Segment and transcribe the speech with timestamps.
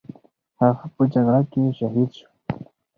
[0.61, 2.27] هغه په جګړه کې شهید شو.